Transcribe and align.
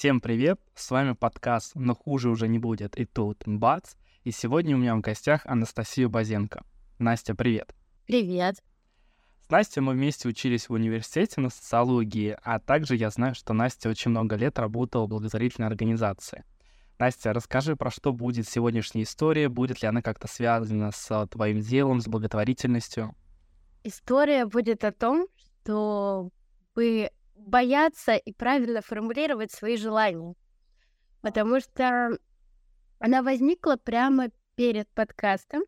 Всем 0.00 0.22
привет! 0.22 0.58
С 0.74 0.90
вами 0.90 1.12
подкаст 1.12 1.72
«Но 1.74 1.94
хуже 1.94 2.30
уже 2.30 2.48
не 2.48 2.58
будет» 2.58 2.96
и 2.96 3.04
тут 3.04 3.42
бац. 3.44 3.96
И 4.24 4.30
сегодня 4.30 4.74
у 4.74 4.78
меня 4.78 4.96
в 4.96 5.02
гостях 5.02 5.42
Анастасия 5.44 6.08
Базенко. 6.08 6.64
Настя, 6.98 7.34
привет! 7.34 7.74
Привет! 8.06 8.64
С 9.46 9.50
Настей 9.50 9.82
мы 9.82 9.92
вместе 9.92 10.26
учились 10.26 10.70
в 10.70 10.72
университете 10.72 11.42
на 11.42 11.50
социологии, 11.50 12.34
а 12.42 12.60
также 12.60 12.96
я 12.96 13.10
знаю, 13.10 13.34
что 13.34 13.52
Настя 13.52 13.90
очень 13.90 14.10
много 14.10 14.36
лет 14.36 14.58
работала 14.58 15.04
в 15.04 15.10
благотворительной 15.10 15.68
организации. 15.68 16.44
Настя, 16.98 17.34
расскажи, 17.34 17.76
про 17.76 17.90
что 17.90 18.14
будет 18.14 18.48
сегодняшняя 18.48 19.02
история, 19.02 19.50
будет 19.50 19.82
ли 19.82 19.88
она 19.88 20.00
как-то 20.00 20.28
связана 20.28 20.92
с 20.92 21.26
твоим 21.26 21.60
делом, 21.60 22.00
с 22.00 22.08
благотворительностью? 22.08 23.14
История 23.84 24.46
будет 24.46 24.82
о 24.82 24.92
том, 24.92 25.26
что 25.36 26.30
вы 26.74 27.10
бояться 27.46 28.14
и 28.16 28.32
правильно 28.32 28.80
формулировать 28.80 29.52
свои 29.52 29.76
желания. 29.76 30.34
Потому 31.20 31.60
что 31.60 32.18
она 32.98 33.22
возникла 33.22 33.76
прямо 33.76 34.30
перед 34.56 34.88
подкастом. 34.90 35.62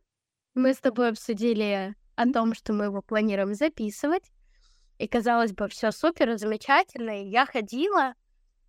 Мы 0.55 0.75
с 0.75 0.79
тобой 0.79 1.11
обсудили 1.11 1.95
о 2.15 2.31
том, 2.31 2.55
что 2.55 2.73
мы 2.73 2.85
его 2.87 3.03
планируем 3.03 3.55
записывать. 3.55 4.31
И 4.99 5.09
казалось 5.09 5.53
бы, 5.53 5.69
все 5.69 5.91
супер, 5.91 6.37
замечательно. 6.37 7.23
И 7.23 7.29
я 7.29 7.47
ходила 7.47 8.15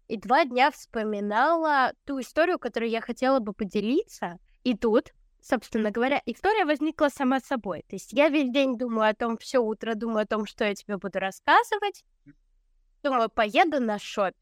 и 0.08 0.18
два 0.18 0.46
дня 0.46 0.72
вспоминала 0.72 1.94
ту 2.06 2.20
историю, 2.20 2.60
которую 2.60 2.90
я 2.90 3.02
хотела 3.02 3.40
бы 3.40 3.54
поделиться. 3.54 4.38
И 4.64 4.76
тут, 4.76 5.14
собственно 5.42 5.92
говоря, 5.92 6.22
история 6.26 6.66
возникла 6.66 7.10
сама 7.10 7.40
собой. 7.40 7.84
То 7.88 7.96
есть 7.96 8.14
я 8.14 8.30
весь 8.30 8.52
день 8.52 8.78
думаю 8.78 9.10
о 9.10 9.14
том, 9.14 9.38
все 9.38 9.60
утро 9.60 9.96
думаю 9.96 10.24
о 10.24 10.28
том, 10.28 10.46
что 10.46 10.66
я 10.66 10.76
тебе 10.76 10.98
буду 10.98 11.20
рассказывать. 11.20 12.04
Думаю, 13.04 13.30
поеду 13.30 13.82
на 13.82 14.00
шопинг. 14.00 14.38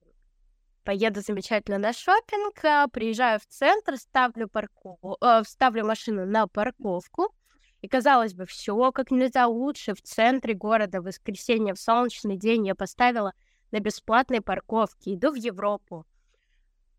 Поеду 0.84 1.22
замечательно 1.22 1.80
на 1.80 1.94
шопинг, 1.94 2.64
а, 2.64 2.88
приезжаю 2.88 3.40
в 3.40 3.46
центр, 3.48 3.98
ставлю, 3.98 4.48
парку... 4.48 5.18
э, 5.22 5.42
ставлю 5.46 5.86
машину 5.86 6.26
на 6.26 6.48
парковку. 6.48 7.34
И 7.82 7.88
казалось 7.88 8.36
бы, 8.36 8.46
все 8.46 8.92
как 8.92 9.10
нельзя 9.10 9.48
лучше 9.48 9.96
в 9.96 10.02
центре 10.04 10.54
города 10.54 11.02
в 11.02 11.06
воскресенье 11.06 11.74
в 11.74 11.80
солнечный 11.80 12.38
день 12.38 12.68
я 12.68 12.76
поставила 12.76 13.34
на 13.72 13.80
бесплатной 13.80 14.42
парковке. 14.42 15.16
Иду 15.16 15.32
в 15.32 15.36
Европу. 15.36 16.06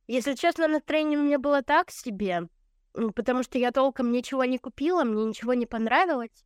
Если 0.08 0.34
честно, 0.34 0.66
настроение 0.66 1.18
у 1.18 1.22
меня 1.22 1.38
было 1.38 1.62
так 1.62 1.92
себе, 1.92 2.48
потому 3.14 3.44
что 3.44 3.58
я 3.58 3.70
толком 3.70 4.10
ничего 4.10 4.44
не 4.44 4.58
купила, 4.58 5.04
мне 5.04 5.24
ничего 5.24 5.54
не 5.54 5.66
понравилось. 5.66 6.44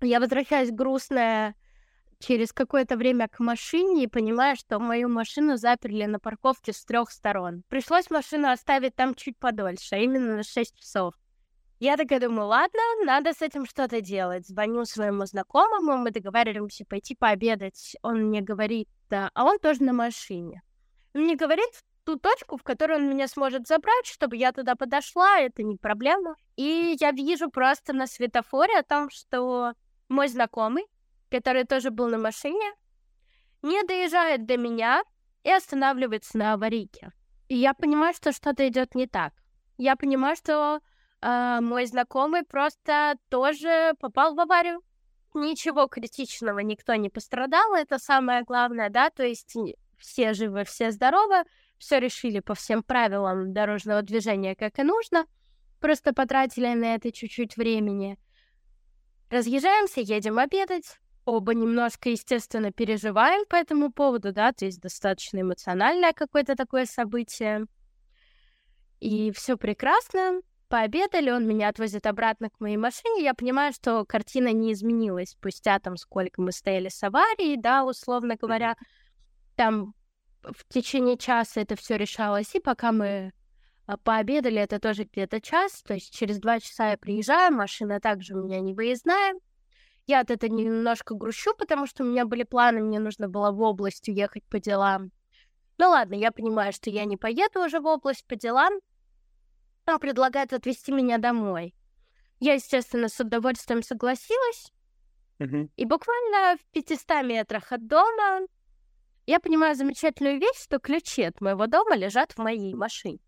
Я 0.00 0.18
возвращаюсь 0.18 0.72
грустная 0.72 1.54
через 2.18 2.52
какое-то 2.52 2.96
время 2.96 3.28
к 3.28 3.40
машине 3.40 4.04
и 4.04 4.08
понимаю, 4.08 4.56
что 4.56 4.78
мою 4.78 5.08
машину 5.08 5.56
заперли 5.56 6.04
на 6.04 6.18
парковке 6.18 6.72
с 6.72 6.84
трех 6.84 7.10
сторон. 7.10 7.62
Пришлось 7.68 8.10
машину 8.10 8.48
оставить 8.50 8.94
там 8.94 9.14
чуть 9.14 9.38
подольше, 9.38 9.94
а 9.94 9.98
именно 9.98 10.36
на 10.36 10.42
6 10.42 10.78
часов. 10.78 11.14
Я 11.80 11.96
такая 11.96 12.20
думаю, 12.20 12.46
ладно, 12.46 12.80
надо 13.04 13.32
с 13.32 13.42
этим 13.42 13.66
что-то 13.66 14.00
делать. 14.00 14.46
Звоню 14.46 14.84
своему 14.84 15.26
знакомому, 15.26 15.98
мы 15.98 16.10
договариваемся 16.12 16.84
пойти 16.84 17.14
пообедать. 17.14 17.96
Он 18.02 18.28
мне 18.28 18.40
говорит, 18.40 18.88
да, 19.10 19.30
а 19.34 19.44
он 19.44 19.58
тоже 19.58 19.82
на 19.82 19.92
машине. 19.92 20.62
Он 21.14 21.22
мне 21.22 21.36
говорит 21.36 21.68
ту 22.04 22.18
точку, 22.18 22.56
в 22.56 22.62
которую 22.62 23.00
он 23.00 23.10
меня 23.10 23.28
сможет 23.28 23.66
забрать, 23.66 24.06
чтобы 24.06 24.36
я 24.36 24.52
туда 24.52 24.76
подошла, 24.76 25.38
это 25.38 25.62
не 25.62 25.76
проблема. 25.76 26.36
И 26.56 26.96
я 27.00 27.10
вижу 27.10 27.50
просто 27.50 27.92
на 27.92 28.06
светофоре 28.06 28.78
о 28.78 28.82
том, 28.82 29.10
что 29.10 29.72
мой 30.08 30.28
знакомый 30.28 30.84
который 31.34 31.64
тоже 31.64 31.90
был 31.90 32.08
на 32.08 32.18
машине, 32.18 32.72
не 33.62 33.82
доезжает 33.82 34.46
до 34.46 34.56
меня 34.56 35.02
и 35.42 35.50
останавливается 35.50 36.38
на 36.38 36.52
аварийке. 36.52 37.10
И 37.48 37.56
я 37.56 37.74
понимаю, 37.74 38.14
что 38.14 38.30
что-то 38.32 38.66
идет 38.68 38.94
не 38.94 39.08
так. 39.08 39.32
Я 39.76 39.96
понимаю, 39.96 40.36
что 40.36 40.78
э, 41.20 41.58
мой 41.60 41.86
знакомый 41.86 42.44
просто 42.44 43.16
тоже 43.30 43.94
попал 43.98 44.36
в 44.36 44.40
аварию. 44.40 44.80
Ничего 45.34 45.88
критичного, 45.88 46.60
никто 46.60 46.94
не 46.94 47.10
пострадал, 47.10 47.74
это 47.74 47.98
самое 47.98 48.44
главное, 48.44 48.88
да, 48.88 49.10
то 49.10 49.24
есть 49.24 49.56
все 49.98 50.34
живы, 50.34 50.62
все 50.62 50.92
здоровы, 50.92 51.42
все 51.78 51.98
решили 51.98 52.38
по 52.38 52.54
всем 52.54 52.84
правилам 52.84 53.52
дорожного 53.52 54.02
движения, 54.02 54.54
как 54.54 54.78
и 54.78 54.84
нужно, 54.84 55.26
просто 55.80 56.12
потратили 56.12 56.72
на 56.74 56.94
это 56.94 57.10
чуть-чуть 57.10 57.56
времени. 57.56 58.16
Разъезжаемся, 59.28 60.00
едем 60.00 60.38
обедать, 60.38 61.00
оба 61.24 61.54
немножко, 61.54 62.10
естественно, 62.10 62.72
переживаем 62.72 63.44
по 63.46 63.56
этому 63.56 63.92
поводу, 63.92 64.32
да, 64.32 64.52
то 64.52 64.64
есть 64.64 64.80
достаточно 64.80 65.40
эмоциональное 65.40 66.12
какое-то 66.12 66.56
такое 66.56 66.86
событие. 66.86 67.66
И 69.00 69.32
все 69.32 69.56
прекрасно. 69.56 70.40
Пообедали, 70.68 71.30
он 71.30 71.46
меня 71.46 71.68
отвозит 71.68 72.06
обратно 72.06 72.48
к 72.50 72.58
моей 72.58 72.76
машине. 72.78 73.22
Я 73.22 73.34
понимаю, 73.34 73.72
что 73.72 74.04
картина 74.04 74.52
не 74.52 74.72
изменилась 74.72 75.30
спустя 75.30 75.78
там 75.78 75.96
сколько 75.96 76.40
мы 76.40 76.52
стояли 76.52 76.88
с 76.88 77.02
аварией, 77.02 77.56
да, 77.56 77.84
условно 77.84 78.36
говоря. 78.40 78.76
Там 79.56 79.94
в 80.42 80.64
течение 80.68 81.16
часа 81.16 81.60
это 81.60 81.76
все 81.76 81.96
решалось, 81.96 82.54
и 82.54 82.60
пока 82.60 82.92
мы 82.92 83.32
а, 83.86 83.96
пообедали, 83.98 84.60
это 84.60 84.78
тоже 84.78 85.04
где-то 85.04 85.40
час, 85.40 85.82
то 85.82 85.94
есть 85.94 86.12
через 86.14 86.38
два 86.38 86.60
часа 86.60 86.90
я 86.90 86.98
приезжаю, 86.98 87.54
машина 87.54 88.00
также 88.00 88.34
у 88.34 88.42
меня 88.42 88.60
не 88.60 88.74
выездная, 88.74 89.34
я 90.06 90.20
от 90.20 90.30
этого 90.30 90.50
немножко 90.50 91.14
грущу, 91.14 91.54
потому 91.56 91.86
что 91.86 92.02
у 92.02 92.06
меня 92.06 92.26
были 92.26 92.42
планы, 92.42 92.82
мне 92.82 92.98
нужно 92.98 93.28
было 93.28 93.50
в 93.50 93.60
область 93.60 94.08
уехать 94.08 94.44
по 94.44 94.60
делам. 94.60 95.10
Ну 95.78 95.88
ладно, 95.88 96.14
я 96.14 96.30
понимаю, 96.30 96.72
что 96.72 96.90
я 96.90 97.04
не 97.04 97.16
поеду 97.16 97.64
уже 97.64 97.80
в 97.80 97.86
область 97.86 98.26
по 98.26 98.36
делам. 98.36 98.74
Он 99.86 99.98
предлагает 99.98 100.52
отвезти 100.52 100.92
меня 100.92 101.18
домой. 101.18 101.74
Я, 102.38 102.54
естественно, 102.54 103.08
с 103.08 103.18
удовольствием 103.20 103.82
согласилась. 103.82 104.72
Uh-huh. 105.38 105.68
И 105.76 105.84
буквально 105.84 106.56
в 106.56 106.64
500 106.72 107.24
метрах 107.24 107.72
от 107.72 107.86
дома 107.86 108.46
я 109.26 109.40
понимаю 109.40 109.74
замечательную 109.74 110.38
вещь, 110.38 110.62
что 110.62 110.78
ключи 110.78 111.22
от 111.22 111.40
моего 111.40 111.66
дома 111.66 111.96
лежат 111.96 112.32
в 112.32 112.38
моей 112.38 112.74
машине. 112.74 113.18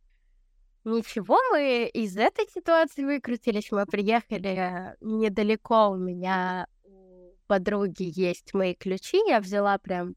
Ничего, 0.86 1.36
мы 1.50 1.90
из 1.92 2.16
этой 2.16 2.46
ситуации 2.48 3.02
выкрутились. 3.02 3.72
Мы 3.72 3.86
приехали 3.86 4.94
недалеко. 5.00 5.90
У 5.90 5.96
меня 5.96 6.68
у 6.84 7.34
подруги 7.48 8.12
есть 8.14 8.54
мои 8.54 8.72
ключи. 8.72 9.18
Я 9.26 9.40
взяла 9.40 9.78
прям 9.78 10.14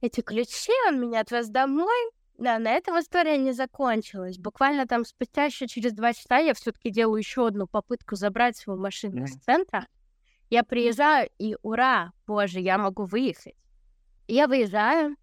эти 0.00 0.22
ключи, 0.22 0.72
он 0.88 0.98
меня 0.98 1.20
отвез 1.20 1.50
домой. 1.50 2.10
Да, 2.38 2.58
на 2.58 2.70
этом 2.70 2.98
история 2.98 3.36
не 3.36 3.52
закончилась. 3.52 4.38
Буквально 4.38 4.86
там 4.86 5.04
спустя 5.04 5.44
еще 5.44 5.66
через 5.66 5.92
два 5.92 6.14
часа 6.14 6.38
я 6.38 6.54
все-таки 6.54 6.88
делаю 6.88 7.18
еще 7.18 7.48
одну 7.48 7.66
попытку 7.66 8.16
забрать 8.16 8.56
свою 8.56 8.80
машину 8.80 9.24
из 9.24 9.36
центра. 9.36 9.86
Я 10.48 10.64
приезжаю, 10.64 11.28
и 11.36 11.58
ура, 11.60 12.12
боже, 12.26 12.60
я 12.60 12.78
могу 12.78 13.04
выехать. 13.04 13.56
Я 14.28 14.46
выезжаю, 14.46 15.16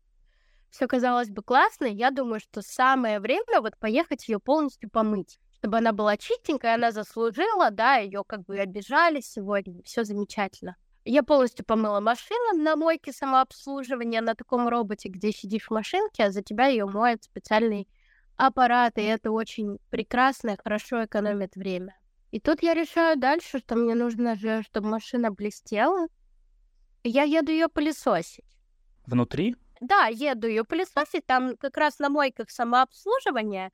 все 0.76 0.88
казалось 0.88 1.30
бы 1.30 1.42
классно, 1.42 1.86
я 1.86 2.12
думаю, 2.12 2.42
что 2.42 2.62
самое 2.62 3.22
время 3.22 3.62
вот 3.62 3.78
поехать 3.78 4.28
ее 4.28 4.40
полностью 4.40 4.90
помыть, 4.90 5.40
чтобы 5.58 5.78
она 5.78 5.94
была 5.94 6.18
чистенькая, 6.18 6.76
она 6.76 6.92
заслужила, 6.92 7.72
да, 7.72 7.96
ее 7.96 8.26
как 8.28 8.44
бы 8.44 8.60
обижали 8.60 9.22
сегодня, 9.22 9.82
все 9.84 10.04
замечательно. 10.04 10.76
Я 11.06 11.24
полностью 11.24 11.66
помыла 11.66 12.02
машину 12.02 12.62
на 12.62 12.76
мойке 12.76 13.14
самообслуживания 13.14 14.20
на 14.20 14.36
таком 14.36 14.68
роботе, 14.68 15.08
где 15.08 15.32
сидишь 15.32 15.68
в 15.68 15.72
машинке, 15.72 16.26
а 16.26 16.32
за 16.32 16.42
тебя 16.42 16.66
ее 16.66 16.86
моет 16.86 17.24
специальный 17.24 17.88
аппарат, 18.36 18.98
и 18.98 19.04
это 19.04 19.32
очень 19.32 19.78
прекрасно, 19.90 20.58
хорошо 20.62 21.06
экономит 21.06 21.56
время. 21.56 21.98
И 22.32 22.42
тут 22.42 22.62
я 22.62 22.74
решаю 22.74 23.18
дальше, 23.18 23.60
что 23.60 23.76
мне 23.76 23.96
нужно 23.96 24.36
же, 24.36 24.62
чтобы 24.64 24.90
машина 24.90 25.32
блестела. 25.32 26.08
Я 27.06 27.24
еду 27.24 27.54
ее 27.54 27.70
пылесосить. 27.70 28.44
Внутри? 29.06 29.56
Да, 29.82 30.08
еду 30.08 30.48
ее 30.48 30.64
пылесосить, 30.64 31.26
там 31.26 31.58
как 31.58 31.78
раз 31.78 32.00
на 32.00 32.10
мойках 32.10 32.50
самообслуживания 32.50 33.72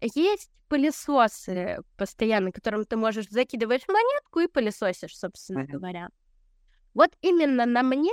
есть 0.00 0.50
пылесосы 0.68 1.78
постоянно, 1.96 2.52
которым 2.52 2.84
ты 2.84 2.96
можешь 2.96 3.28
закидывать 3.28 3.86
монетку 3.88 4.40
и 4.40 4.48
пылесосишь, 4.48 5.16
собственно 5.16 5.60
mm-hmm. 5.60 5.66
говоря. 5.66 6.08
Вот 6.94 7.10
именно 7.20 7.66
на 7.66 7.82
мне 7.82 8.12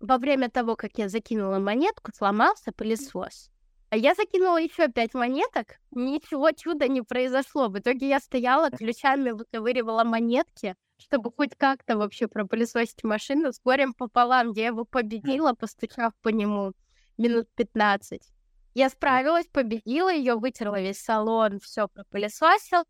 во 0.00 0.18
время 0.18 0.48
того, 0.48 0.76
как 0.76 0.98
я 0.98 1.08
закинула 1.08 1.58
монетку, 1.58 2.12
сломался 2.14 2.72
пылесос. 2.72 3.50
А 3.90 3.96
я 3.96 4.14
закинула 4.14 4.58
еще 4.58 4.88
пять 4.88 5.14
монеток, 5.14 5.78
ничего 5.92 6.50
чуда 6.52 6.88
не 6.88 7.00
произошло. 7.02 7.68
В 7.68 7.78
итоге 7.78 8.08
я 8.08 8.20
стояла, 8.20 8.70
ключами 8.70 9.30
выковыривала 9.30 10.04
монетки, 10.04 10.76
чтобы 10.98 11.32
хоть 11.32 11.56
как-то 11.56 11.96
вообще 11.96 12.28
пропылесосить 12.28 13.02
машину 13.02 13.52
с 13.52 13.60
горем 13.60 13.94
пополам. 13.94 14.50
Я 14.50 14.66
его 14.66 14.84
победила, 14.84 15.54
постучав 15.54 16.12
по 16.20 16.28
нему 16.28 16.74
минут 17.16 17.48
15. 17.54 18.20
Я 18.74 18.90
справилась, 18.90 19.46
победила 19.46 20.12
ее, 20.12 20.34
вытерла 20.34 20.80
весь 20.80 21.00
салон, 21.00 21.58
все 21.58 21.88
пропылесосила 21.88 22.84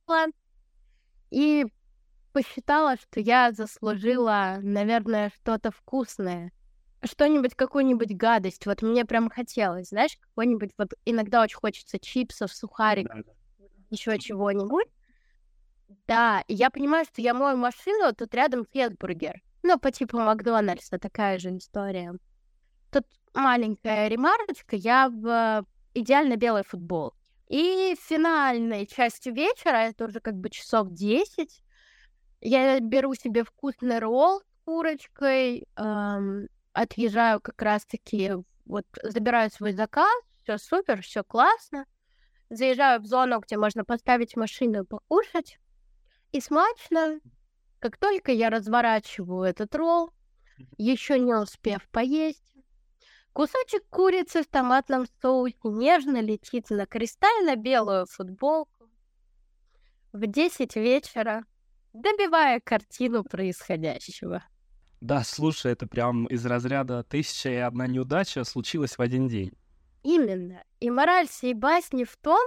и 1.30 1.66
посчитала, 2.32 2.96
что 2.96 3.20
я 3.20 3.52
заслужила, 3.52 4.58
наверное, 4.60 5.30
что-то 5.30 5.70
вкусное. 5.70 6.52
Что-нибудь, 7.04 7.54
какую-нибудь 7.54 8.16
гадость. 8.16 8.66
Вот 8.66 8.82
мне 8.82 9.04
прям 9.04 9.30
хотелось, 9.30 9.88
знаешь, 9.88 10.16
какой-нибудь, 10.20 10.70
вот 10.78 10.94
иногда 11.04 11.42
очень 11.42 11.56
хочется 11.56 11.98
чипсов, 11.98 12.52
сухариков, 12.52 13.24
еще 13.90 14.18
чего-нибудь. 14.18 14.86
Да, 16.06 16.42
и 16.48 16.54
я 16.54 16.70
понимаю, 16.70 17.04
что 17.04 17.22
я 17.22 17.34
мою 17.34 17.56
машину, 17.56 18.12
тут 18.14 18.34
рядом 18.34 18.66
хетбургер. 18.72 19.40
Ну, 19.62 19.78
по 19.78 19.90
типу 19.90 20.18
Макдональдса, 20.18 20.98
такая 20.98 21.38
же 21.38 21.56
история. 21.56 22.14
Тут 22.90 23.04
маленькая 23.34 24.08
ремарочка, 24.08 24.76
я 24.76 25.08
в 25.08 25.64
идеально 25.94 26.36
белой 26.36 26.64
футболке. 26.64 27.16
И 27.48 27.96
финальной 27.98 28.86
частью 28.86 29.34
вечера, 29.34 29.76
это 29.76 30.04
уже 30.04 30.20
как 30.20 30.34
бы 30.34 30.50
часов 30.50 30.90
10, 30.90 31.62
я 32.40 32.78
беру 32.80 33.14
себе 33.14 33.42
вкусный 33.44 33.98
ролл 33.98 34.40
с 34.40 34.64
курочкой, 34.64 35.66
эм, 35.76 36.48
отъезжаю 36.80 37.40
как 37.40 37.60
раз-таки, 37.60 38.32
вот 38.64 38.86
забираю 39.02 39.50
свой 39.50 39.72
заказ, 39.72 40.12
все 40.42 40.58
супер, 40.58 41.02
все 41.02 41.24
классно, 41.24 41.86
заезжаю 42.50 43.00
в 43.00 43.06
зону, 43.06 43.40
где 43.40 43.56
можно 43.56 43.84
поставить 43.84 44.36
машину 44.36 44.82
и 44.82 44.86
покушать, 44.86 45.58
и 46.32 46.40
смачно, 46.40 47.20
как 47.80 47.96
только 47.96 48.32
я 48.32 48.50
разворачиваю 48.50 49.42
этот 49.42 49.74
ролл, 49.74 50.12
еще 50.76 51.18
не 51.18 51.34
успев 51.34 51.88
поесть, 51.90 52.54
кусочек 53.32 53.84
курицы 53.88 54.42
в 54.42 54.46
томатном 54.46 55.06
соусе 55.20 55.56
нежно 55.64 56.20
летит 56.20 56.70
на 56.70 56.86
кристально-белую 56.86 58.06
футболку. 58.06 58.90
В 60.12 60.26
10 60.26 60.76
вечера, 60.76 61.44
добивая 61.92 62.60
картину 62.60 63.24
происходящего. 63.24 64.44
Да, 65.00 65.22
слушай, 65.24 65.72
это 65.72 65.86
прям 65.86 66.26
из 66.26 66.44
разряда 66.44 67.04
«тысяча 67.04 67.50
и 67.50 67.56
одна 67.56 67.86
неудача» 67.86 68.44
случилась 68.44 68.98
в 68.98 69.00
один 69.00 69.28
день. 69.28 69.52
Именно. 70.02 70.64
И 70.80 70.90
мораль 70.90 71.28
всей 71.28 71.54
басни 71.54 72.04
в 72.04 72.16
том, 72.16 72.40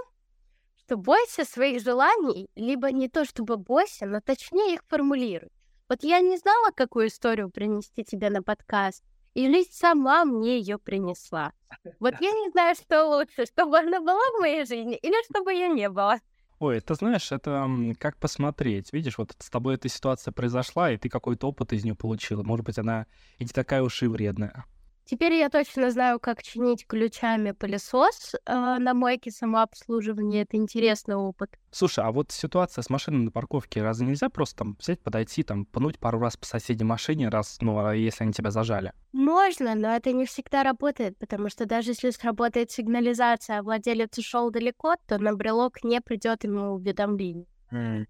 что 0.76 0.96
бойся 0.96 1.44
своих 1.44 1.82
желаний, 1.82 2.50
либо 2.54 2.90
не 2.92 3.08
то 3.08 3.24
чтобы 3.24 3.56
бойся, 3.56 4.06
но 4.06 4.20
точнее 4.20 4.74
их 4.74 4.82
формулируй. 4.88 5.50
Вот 5.88 6.02
я 6.02 6.20
не 6.20 6.36
знала, 6.36 6.70
какую 6.74 7.08
историю 7.08 7.50
принести 7.50 8.04
тебе 8.04 8.30
на 8.30 8.42
подкаст, 8.42 9.02
и 9.34 9.46
жизнь 9.46 9.72
сама 9.72 10.24
мне 10.24 10.58
ее 10.58 10.78
принесла. 10.78 11.52
Вот 12.00 12.14
я 12.20 12.32
не 12.32 12.50
знаю, 12.50 12.74
что 12.74 13.06
лучше, 13.06 13.46
чтобы 13.46 13.78
она 13.78 14.00
была 14.00 14.20
в 14.36 14.40
моей 14.40 14.66
жизни 14.66 14.96
или 14.96 15.24
чтобы 15.24 15.52
ее 15.54 15.68
не 15.68 15.88
было. 15.88 16.18
Ой, 16.62 16.80
ты 16.80 16.94
знаешь, 16.94 17.32
это 17.32 17.68
как 17.98 18.18
посмотреть. 18.18 18.92
Видишь, 18.92 19.18
вот 19.18 19.34
с 19.36 19.50
тобой 19.50 19.74
эта 19.74 19.88
ситуация 19.88 20.30
произошла, 20.30 20.92
и 20.92 20.96
ты 20.96 21.08
какой-то 21.08 21.48
опыт 21.48 21.72
из 21.72 21.82
нее 21.82 21.96
получила. 21.96 22.44
Может 22.44 22.64
быть, 22.64 22.78
она 22.78 23.06
и 23.38 23.42
не 23.42 23.48
такая 23.48 23.82
уж 23.82 24.00
и 24.04 24.06
вредная. 24.06 24.64
Теперь 25.04 25.34
я 25.34 25.48
точно 25.48 25.90
знаю, 25.90 26.20
как 26.20 26.42
чинить 26.42 26.86
ключами 26.86 27.50
пылесос 27.50 28.34
э, 28.34 28.52
на 28.54 28.94
мойке 28.94 29.30
самообслуживания. 29.30 30.42
Это 30.42 30.56
интересный 30.56 31.16
опыт. 31.16 31.58
Слушай, 31.70 32.04
а 32.04 32.12
вот 32.12 32.30
ситуация 32.30 32.82
с 32.82 32.90
машиной 32.90 33.24
на 33.24 33.30
парковке, 33.30 33.82
разве 33.82 34.06
нельзя 34.06 34.28
просто 34.28 34.58
там 34.58 34.76
взять, 34.78 35.00
подойти, 35.00 35.42
там, 35.42 35.64
пнуть 35.66 35.98
пару 35.98 36.20
раз 36.20 36.36
по 36.36 36.46
соседней 36.46 36.84
машине, 36.84 37.28
раз, 37.28 37.58
ну, 37.60 37.84
а 37.84 37.94
если 37.94 38.24
они 38.24 38.32
тебя 38.32 38.50
зажали? 38.50 38.92
Можно, 39.12 39.74
но 39.74 39.96
это 39.96 40.12
не 40.12 40.24
всегда 40.24 40.62
работает, 40.62 41.18
потому 41.18 41.48
что 41.48 41.66
даже 41.66 41.90
если 41.90 42.10
сработает 42.10 42.70
сигнализация, 42.70 43.58
а 43.58 43.62
владелец 43.62 44.16
ушел 44.18 44.50
далеко, 44.50 44.94
то 45.06 45.18
на 45.18 45.34
брелок 45.34 45.82
не 45.82 46.00
придет 46.00 46.44
ему 46.44 46.74
уведомление. 46.74 47.46
Mm. 47.72 48.06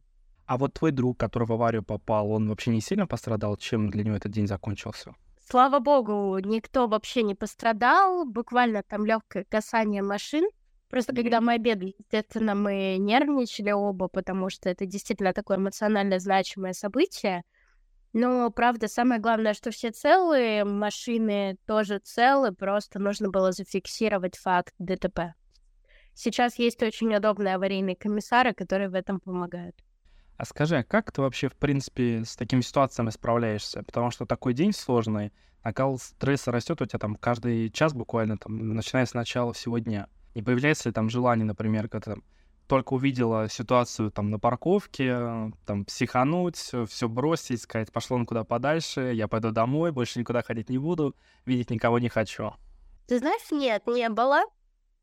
А 0.46 0.58
вот 0.58 0.74
твой 0.74 0.90
друг, 0.90 1.18
который 1.18 1.46
в 1.46 1.52
аварию 1.52 1.82
попал, 1.82 2.30
он 2.30 2.48
вообще 2.48 2.70
не 2.72 2.80
сильно 2.80 3.06
пострадал? 3.06 3.56
Чем 3.56 3.88
для 3.88 4.04
него 4.04 4.16
этот 4.16 4.32
день 4.32 4.46
закончился? 4.46 5.14
Слава 5.48 5.80
богу, 5.80 6.38
никто 6.38 6.86
вообще 6.86 7.22
не 7.22 7.34
пострадал. 7.34 8.24
Буквально 8.24 8.82
там 8.82 9.04
легкое 9.04 9.44
касание 9.44 10.02
машин. 10.02 10.48
Просто 10.88 11.14
когда 11.14 11.40
мы 11.40 11.54
обедали, 11.54 11.94
естественно, 11.98 12.54
мы 12.54 12.96
нервничали 12.98 13.70
оба, 13.70 14.08
потому 14.08 14.50
что 14.50 14.68
это 14.68 14.84
действительно 14.84 15.32
такое 15.32 15.56
эмоционально 15.56 16.18
значимое 16.18 16.74
событие. 16.74 17.44
Но, 18.12 18.50
правда, 18.50 18.88
самое 18.88 19.18
главное, 19.18 19.54
что 19.54 19.70
все 19.70 19.90
целые, 19.90 20.64
машины 20.64 21.56
тоже 21.66 21.98
целы, 21.98 22.52
просто 22.52 22.98
нужно 22.98 23.30
было 23.30 23.52
зафиксировать 23.52 24.36
факт 24.36 24.74
ДТП. 24.78 25.34
Сейчас 26.12 26.58
есть 26.58 26.82
очень 26.82 27.14
удобные 27.14 27.54
аварийные 27.54 27.96
комиссары, 27.96 28.52
которые 28.52 28.90
в 28.90 28.94
этом 28.94 29.18
помогают. 29.18 29.74
А 30.36 30.44
скажи, 30.44 30.78
а 30.78 30.84
как 30.84 31.12
ты 31.12 31.20
вообще, 31.22 31.48
в 31.48 31.54
принципе, 31.54 32.24
с 32.24 32.36
такими 32.36 32.62
ситуациями 32.62 33.10
справляешься? 33.10 33.82
Потому 33.82 34.10
что 34.10 34.26
такой 34.26 34.54
день 34.54 34.72
сложный, 34.72 35.32
накал 35.62 35.98
стресса 35.98 36.50
растет 36.50 36.80
у 36.82 36.86
тебя 36.86 36.98
там 36.98 37.14
каждый 37.14 37.70
час 37.70 37.92
буквально, 37.94 38.38
там, 38.38 38.74
начиная 38.74 39.06
с 39.06 39.14
начала 39.14 39.52
всего 39.52 39.78
дня. 39.78 40.08
Не 40.34 40.42
появляется 40.42 40.88
ли 40.88 40.92
там 40.92 41.10
желание, 41.10 41.44
например, 41.44 41.88
когда 41.88 42.14
там, 42.14 42.24
только 42.66 42.94
увидела 42.94 43.48
ситуацию 43.48 44.10
там 44.10 44.30
на 44.30 44.38
парковке, 44.38 45.52
там 45.66 45.84
психануть, 45.84 46.56
все 46.88 47.08
бросить, 47.08 47.60
сказать, 47.60 47.92
пошло 47.92 48.16
на 48.18 48.24
куда 48.24 48.44
подальше, 48.44 49.12
я 49.14 49.28
пойду 49.28 49.50
домой, 49.50 49.92
больше 49.92 50.18
никуда 50.18 50.42
ходить 50.42 50.70
не 50.70 50.78
буду, 50.78 51.14
видеть 51.44 51.70
никого 51.70 51.98
не 51.98 52.08
хочу. 52.08 52.52
Ты 53.06 53.18
знаешь, 53.18 53.50
нет, 53.50 53.86
не 53.86 54.08
было, 54.08 54.42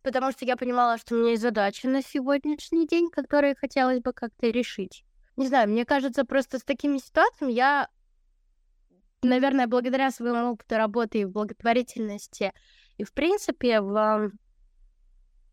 потому 0.01 0.31
что 0.31 0.45
я 0.45 0.57
понимала, 0.57 0.97
что 0.97 1.15
у 1.15 1.19
меня 1.19 1.31
есть 1.31 1.43
задача 1.43 1.87
на 1.87 2.01
сегодняшний 2.01 2.87
день, 2.87 3.09
которые 3.11 3.55
хотелось 3.55 4.01
бы 4.01 4.13
как-то 4.13 4.47
решить. 4.47 5.05
Не 5.39 5.47
знаю, 5.47 5.69
мне 5.69 5.85
кажется, 5.85 6.25
просто 6.25 6.59
с 6.59 6.63
такими 6.65 6.97
ситуациями 6.97 7.53
я, 7.53 7.87
наверное, 9.21 9.67
благодаря 9.67 10.11
своему 10.11 10.51
опыту 10.51 10.75
работы 10.75 11.19
и 11.19 11.23
в 11.23 11.31
благотворительности, 11.31 12.51
и, 12.97 13.05
в 13.05 13.13
принципе, 13.13 13.79
в 13.79 14.33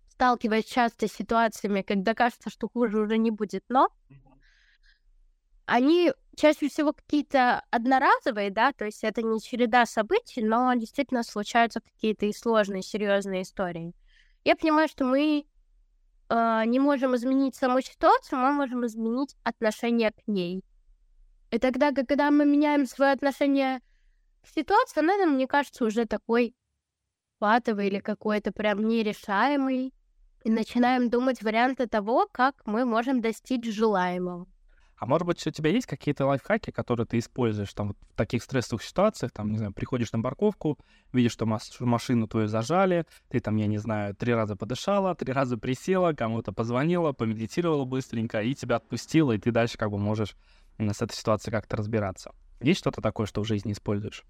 сталкиваясь 0.09 0.65
часто 0.65 1.07
с 1.07 1.13
ситуациями, 1.13 1.83
когда 1.83 2.15
кажется, 2.15 2.51
что 2.51 2.69
хуже 2.69 2.99
уже 2.99 3.17
не 3.17 3.31
будет, 3.31 3.63
но 3.69 3.91
они 5.67 6.13
чаще 6.35 6.69
всего 6.69 6.93
какие-то 6.93 7.63
одноразовые, 7.71 8.51
да, 8.51 8.73
то 8.73 8.87
есть 8.87 9.05
это 9.05 9.23
не 9.23 9.41
череда 9.41 9.87
событий, 9.87 10.43
но 10.43 10.75
действительно 10.75 11.23
случаются 11.23 11.81
какие-то 11.81 12.27
и 12.27 12.33
сложные, 12.33 12.83
серьезные 12.83 13.43
истории. 13.43 13.95
Я 14.43 14.57
понимаю, 14.57 14.89
что 14.89 15.05
мы 15.05 15.47
э, 16.29 16.63
не 16.67 16.81
можем 16.81 17.15
изменить 17.17 17.57
саму 17.57 17.81
ситуацию, 17.81 18.39
мы 18.39 18.53
можем 18.53 18.87
изменить 18.87 19.37
отношение 19.45 20.13
к 20.13 20.27
ней. 20.27 20.63
И 21.51 21.59
тогда, 21.59 21.93
когда 21.93 22.31
мы 22.31 22.45
меняем 22.45 22.87
свое 22.87 23.13
отношение 23.13 23.81
к 24.43 24.49
ситуации, 24.49 25.01
она, 25.01 25.27
мне 25.27 25.47
кажется, 25.47 25.85
уже 25.85 26.07
такой 26.07 26.55
патовый 27.39 27.89
или 27.89 28.01
какой-то 28.01 28.53
прям 28.53 28.87
нерешаемый. 28.87 29.93
И 30.45 30.51
начинаем 30.51 31.11
думать 31.11 31.43
варианты 31.43 31.89
того, 31.89 32.29
как 32.31 32.55
мы 32.67 32.85
можем 32.85 33.21
достичь 33.21 33.65
желаемого. 33.65 34.47
А 34.99 35.05
может 35.05 35.27
быть, 35.27 35.47
у 35.47 35.51
тебя 35.51 35.71
есть 35.71 35.87
какие-то 35.87 36.25
лайфхаки, 36.27 36.71
которые 36.71 37.07
ты 37.07 37.19
используешь 37.19 37.73
там 37.75 37.89
вот, 37.89 37.99
в 38.11 38.17
таких 38.17 38.43
стрессовых 38.43 38.83
ситуациях, 38.83 39.31
там, 39.31 39.51
не 39.51 39.59
знаю, 39.59 39.73
приходишь 39.75 40.13
на 40.13 40.23
парковку, 40.23 40.79
видишь, 41.13 41.33
что 41.33 41.47
машину 41.47 42.27
твою 42.27 42.49
зажали, 42.49 43.05
ты 43.29 43.41
там, 43.41 43.57
я 43.57 43.67
не 43.67 43.77
знаю, 43.77 44.15
три 44.15 44.33
раза 44.33 44.57
подышала, 44.57 45.15
три 45.15 45.33
раза 45.33 45.59
присела, 45.59 46.15
кому-то 46.15 46.53
позвонила, 46.53 47.13
помедитировала 47.13 47.85
быстренько, 47.85 48.41
и 48.41 48.55
тебя 48.55 48.77
отпустила, 48.77 49.33
и 49.33 49.39
ты 49.39 49.51
дальше 49.51 49.77
как 49.77 49.91
бы 49.91 49.99
можешь 49.99 50.35
с 50.79 51.03
этой 51.03 51.15
ситуацией 51.15 51.53
как-то 51.53 51.77
разбираться. 51.77 52.33
Есть 52.61 52.81
что-то 52.81 53.03
такое, 53.03 53.27
что 53.27 53.43
в 53.43 53.47
жизни 53.47 53.73
используешь? 53.73 54.25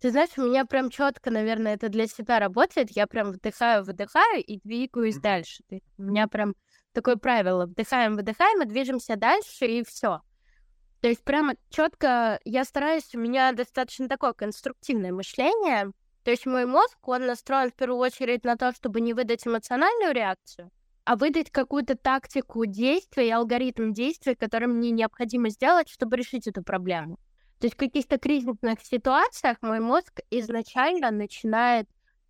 Ты 0.00 0.10
знаешь, 0.10 0.30
у 0.36 0.42
меня 0.42 0.64
прям 0.64 0.90
четко, 0.90 1.30
наверное, 1.30 1.74
это 1.74 1.88
для 1.88 2.08
себя 2.08 2.40
работает. 2.40 2.90
Я 2.90 3.06
прям 3.06 3.30
вдыхаю, 3.30 3.84
выдыхаю 3.84 4.42
и 4.42 4.58
двигаюсь 4.64 5.18
дальше. 5.18 5.62
У 5.96 6.02
меня 6.02 6.26
прям 6.26 6.54
такое 6.92 7.16
правило. 7.16 7.66
Вдыхаем, 7.66 8.16
выдыхаем 8.16 8.62
и 8.62 8.66
движемся 8.66 9.16
дальше, 9.16 9.66
и 9.66 9.84
все. 9.84 10.20
То 11.00 11.08
есть 11.08 11.24
прямо 11.24 11.54
четко 11.68 12.38
я 12.44 12.64
стараюсь, 12.64 13.14
у 13.14 13.18
меня 13.18 13.52
достаточно 13.52 14.08
такое 14.08 14.32
конструктивное 14.34 15.12
мышление. 15.12 15.90
То 16.22 16.30
есть 16.30 16.46
мой 16.46 16.64
мозг, 16.64 16.96
он 17.08 17.26
настроен 17.26 17.70
в 17.70 17.74
первую 17.74 17.98
очередь 17.98 18.44
на 18.44 18.56
то, 18.56 18.72
чтобы 18.72 19.00
не 19.00 19.12
выдать 19.12 19.44
эмоциональную 19.44 20.14
реакцию, 20.14 20.70
а 21.04 21.16
выдать 21.16 21.50
какую-то 21.50 21.96
тактику 21.96 22.64
действия 22.66 23.26
и 23.26 23.32
алгоритм 23.32 23.92
действия, 23.92 24.36
который 24.36 24.68
мне 24.68 24.92
необходимо 24.92 25.48
сделать, 25.48 25.88
чтобы 25.88 26.16
решить 26.16 26.46
эту 26.46 26.62
проблему. 26.62 27.18
То 27.58 27.66
есть 27.66 27.74
в 27.74 27.78
каких-то 27.78 28.18
кризисных 28.18 28.80
ситуациях 28.82 29.56
мой 29.60 29.80
мозг 29.80 30.20
изначально 30.30 31.10
начинает 31.10 31.88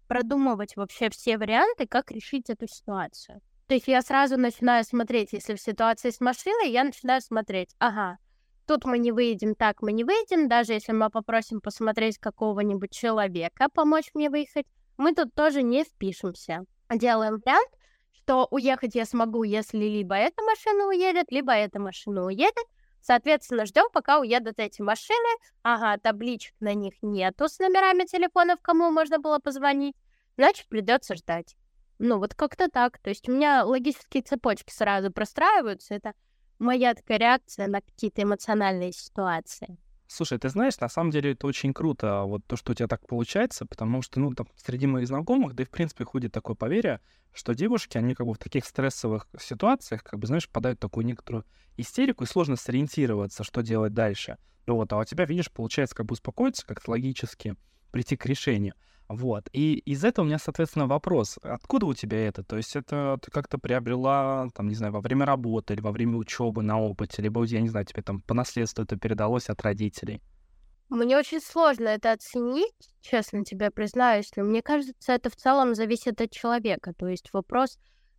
продумывать 0.08 0.76
вообще 0.76 1.10
все 1.10 1.36
варианты, 1.36 1.86
как 1.86 2.10
решить 2.10 2.48
эту 2.48 2.66
ситуацию. 2.66 3.42
То 3.66 3.74
есть 3.74 3.88
я 3.88 4.02
сразу 4.02 4.36
начинаю 4.36 4.84
смотреть, 4.84 5.32
если 5.32 5.54
в 5.54 5.60
ситуации 5.60 6.10
с 6.10 6.20
машиной, 6.20 6.70
я 6.70 6.84
начинаю 6.84 7.20
смотреть, 7.20 7.74
ага, 7.78 8.18
тут 8.66 8.84
мы 8.84 8.98
не 8.98 9.12
выйдем, 9.12 9.54
так 9.54 9.82
мы 9.82 9.92
не 9.92 10.04
выйдем, 10.04 10.48
даже 10.48 10.72
если 10.74 10.92
мы 10.92 11.10
попросим 11.10 11.60
посмотреть 11.60 12.18
какого-нибудь 12.18 12.90
человека, 12.90 13.68
помочь 13.72 14.10
мне 14.14 14.30
выехать, 14.30 14.66
мы 14.96 15.14
тут 15.14 15.34
тоже 15.34 15.62
не 15.62 15.84
впишемся. 15.84 16.64
Делаем 16.90 17.40
вариант, 17.44 17.70
что 18.12 18.46
уехать 18.50 18.94
я 18.94 19.06
смогу, 19.06 19.42
если 19.42 19.78
либо 19.78 20.14
эта 20.14 20.42
машина 20.42 20.88
уедет, 20.88 21.30
либо 21.30 21.52
эта 21.52 21.78
машина 21.78 22.24
уедет, 22.24 22.66
Соответственно, 23.02 23.66
ждем, 23.66 23.90
пока 23.92 24.20
уедут 24.20 24.58
эти 24.58 24.80
машины. 24.80 25.28
Ага, 25.62 25.98
табличек 25.98 26.54
на 26.60 26.72
них 26.72 26.94
нету 27.02 27.48
с 27.48 27.58
номерами 27.58 28.04
телефонов, 28.04 28.60
кому 28.62 28.90
можно 28.90 29.18
было 29.18 29.40
позвонить. 29.40 29.96
Значит, 30.36 30.68
придется 30.68 31.16
ждать. 31.16 31.56
Ну, 32.04 32.18
вот 32.18 32.34
как-то 32.34 32.68
так. 32.68 32.98
То 32.98 33.10
есть 33.10 33.28
у 33.28 33.32
меня 33.32 33.64
логические 33.64 34.24
цепочки 34.24 34.72
сразу 34.72 35.12
простраиваются. 35.12 35.94
Это 35.94 36.14
моя 36.58 36.94
такая 36.94 37.18
реакция 37.18 37.68
на 37.68 37.80
какие-то 37.80 38.24
эмоциональные 38.24 38.90
ситуации. 38.90 39.78
Слушай, 40.08 40.38
ты 40.38 40.48
знаешь, 40.48 40.80
на 40.80 40.88
самом 40.88 41.12
деле 41.12 41.30
это 41.30 41.46
очень 41.46 41.72
круто, 41.72 42.24
вот 42.24 42.44
то, 42.44 42.56
что 42.56 42.72
у 42.72 42.74
тебя 42.74 42.88
так 42.88 43.06
получается, 43.06 43.66
потому 43.66 44.02
что, 44.02 44.18
ну, 44.18 44.32
там, 44.34 44.48
среди 44.56 44.88
моих 44.88 45.06
знакомых, 45.06 45.54
да 45.54 45.62
и, 45.62 45.66
в 45.66 45.70
принципе, 45.70 46.04
ходит 46.04 46.32
такое 46.32 46.56
поверье, 46.56 47.00
что 47.32 47.54
девушки, 47.54 47.96
они 47.96 48.14
как 48.16 48.26
бы 48.26 48.34
в 48.34 48.38
таких 48.38 48.66
стрессовых 48.66 49.28
ситуациях, 49.40 50.02
как 50.02 50.18
бы, 50.18 50.26
знаешь, 50.26 50.48
попадают 50.48 50.80
в 50.80 50.82
такую 50.82 51.06
некоторую 51.06 51.46
истерику, 51.76 52.24
и 52.24 52.26
сложно 52.26 52.56
сориентироваться, 52.56 53.44
что 53.44 53.62
делать 53.62 53.94
дальше. 53.94 54.38
Ну 54.66 54.74
вот, 54.74 54.92
а 54.92 54.98
у 54.98 55.04
тебя, 55.04 55.24
видишь, 55.24 55.52
получается 55.52 55.94
как 55.94 56.06
бы 56.06 56.14
успокоиться, 56.14 56.66
как-то 56.66 56.90
логически 56.90 57.54
прийти 57.92 58.16
к 58.16 58.26
решению. 58.26 58.74
Вот. 59.08 59.48
И 59.52 59.74
из 59.74 60.04
этого 60.04 60.24
у 60.24 60.28
меня, 60.28 60.38
соответственно, 60.38 60.86
вопрос. 60.86 61.38
Откуда 61.42 61.86
у 61.86 61.94
тебя 61.94 62.26
это? 62.26 62.42
То 62.42 62.56
есть 62.56 62.74
это 62.74 63.18
ты 63.22 63.30
как-то 63.30 63.58
приобрела, 63.58 64.48
там, 64.54 64.68
не 64.68 64.74
знаю, 64.74 64.92
во 64.92 65.00
время 65.00 65.26
работы 65.26 65.74
или 65.74 65.80
во 65.80 65.92
время 65.92 66.16
учебы 66.16 66.62
на 66.62 66.80
опыте, 66.80 67.20
либо, 67.20 67.44
я 67.44 67.60
не 67.60 67.68
знаю, 67.68 67.84
тебе 67.84 68.02
там 68.02 68.20
по 68.20 68.34
наследству 68.34 68.82
это 68.82 68.96
передалось 68.96 69.50
от 69.50 69.60
родителей? 69.62 70.22
Мне 70.88 71.16
очень 71.16 71.40
сложно 71.40 71.88
это 71.88 72.12
оценить, 72.12 72.74
честно 73.00 73.44
тебе 73.44 73.70
признаюсь, 73.70 74.30
но 74.36 74.44
мне 74.44 74.62
кажется, 74.62 75.12
это 75.12 75.30
в 75.30 75.36
целом 75.36 75.74
зависит 75.74 76.20
от 76.20 76.30
человека. 76.30 76.92
То 76.94 77.06
есть 77.06 77.32
вопрос 77.32 77.78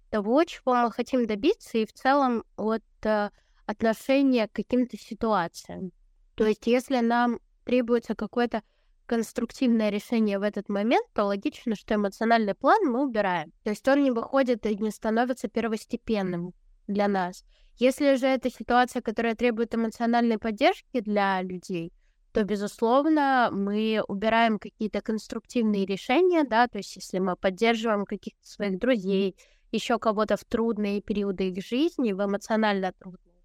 того, 0.10 0.44
чего 0.44 0.76
мы 0.76 0.92
хотим 0.92 1.26
добиться, 1.26 1.78
и 1.78 1.86
в 1.86 1.94
целом 1.94 2.44
от 2.56 2.84
э, 3.04 3.30
отношения 3.66 4.48
к 4.48 4.54
каким-то 4.54 4.98
ситуациям. 4.98 5.92
То 6.36 6.46
есть 6.46 6.66
если 6.68 7.00
нам 7.00 7.40
требуется 7.64 8.16
какое-то 8.16 8.62
конструктивное 9.06 9.90
решение 9.90 10.40
в 10.40 10.44
этот 10.44 10.70
момент, 10.70 11.06
то 11.14 11.26
логично, 11.26 11.76
что 11.76 11.96
эмоциональный 11.96 12.56
план 12.56 12.80
мы 12.86 13.04
убираем. 13.04 13.52
То 13.64 13.72
есть 13.72 13.88
он 13.88 14.04
не 14.04 14.12
выходит 14.12 14.66
и 14.66 14.76
не 14.76 14.92
становится 14.92 15.48
первостепенным 15.48 16.54
для 16.88 17.08
нас. 17.08 17.44
Если 17.78 18.16
же 18.16 18.28
это 18.28 18.50
ситуация, 18.50 19.02
которая 19.02 19.36
требует 19.36 19.74
эмоциональной 19.74 20.38
поддержки 20.38 21.00
для 21.00 21.42
людей, 21.42 21.92
то, 22.32 22.44
безусловно, 22.44 23.50
мы 23.52 24.04
убираем 24.08 24.58
какие-то 24.58 25.02
конструктивные 25.02 25.86
решения, 25.86 26.44
да, 26.44 26.68
то 26.68 26.80
есть 26.80 26.96
если 26.96 27.20
мы 27.20 27.36
поддерживаем 27.36 28.06
каких-то 28.06 28.46
своих 28.46 28.80
друзей, 28.80 29.36
еще 29.72 30.00
кого-то 30.00 30.38
в 30.38 30.46
трудные 30.46 31.02
периоды 31.02 31.50
их 31.50 31.64
жизни, 31.64 32.12
в 32.12 32.24
эмоционально 32.24 32.92
трудные, 32.94 33.42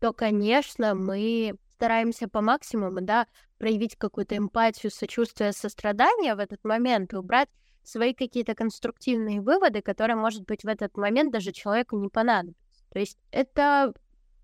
то, 0.00 0.12
конечно, 0.12 0.94
мы 0.94 1.54
стараемся 1.70 2.28
по 2.28 2.40
максимуму, 2.40 3.00
да, 3.00 3.26
проявить 3.58 3.96
какую-то 3.96 4.36
эмпатию, 4.36 4.90
сочувствие, 4.90 5.52
сострадание 5.52 6.34
в 6.34 6.38
этот 6.38 6.64
момент 6.64 7.12
и 7.12 7.16
убрать 7.16 7.48
свои 7.82 8.14
какие-то 8.14 8.54
конструктивные 8.54 9.40
выводы, 9.40 9.80
которые, 9.80 10.16
может 10.16 10.44
быть, 10.44 10.64
в 10.64 10.68
этот 10.68 10.96
момент 10.96 11.32
даже 11.32 11.52
человеку 11.52 11.98
не 11.98 12.08
понадобятся. 12.08 12.84
То 12.92 12.98
есть 12.98 13.18
это, 13.30 13.92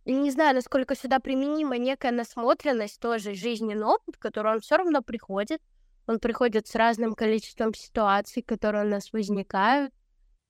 не 0.04 0.31
знаю, 0.31 0.54
насколько 0.54 0.95
сюда 0.95 1.19
применима 1.19 1.76
некая 1.78 2.12
насмотренность 2.12 3.00
тоже, 3.00 3.35
жизненный 3.35 3.87
опыт, 3.87 4.16
который 4.19 4.52
он 4.52 4.61
все 4.61 4.76
равно 4.76 5.02
приходит. 5.02 5.61
Он 6.07 6.19
приходит 6.19 6.66
с 6.66 6.75
разным 6.75 7.14
количеством 7.14 7.75
ситуаций, 7.75 8.42
которые 8.42 8.85
у 8.85 8.88
нас 8.88 9.12
возникают, 9.12 9.92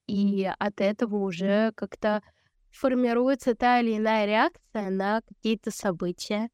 и 0.07 0.51
от 0.59 0.81
этого 0.81 1.17
уже 1.17 1.73
как-то 1.73 2.23
формируется 2.71 3.55
та 3.55 3.81
или 3.81 3.97
иная 3.97 4.27
реакция 4.27 4.91
на 4.91 5.21
какие-то 5.23 5.71
события. 5.71 6.49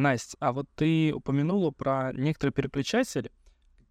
Настя, 0.00 0.36
а 0.40 0.52
вот 0.52 0.68
ты 0.74 1.12
упомянула 1.14 1.70
про 1.70 2.12
некоторые 2.12 2.52
переключатели, 2.52 3.30